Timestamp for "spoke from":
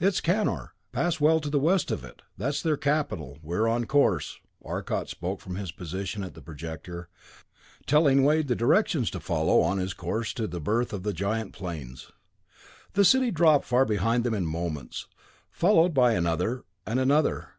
5.10-5.56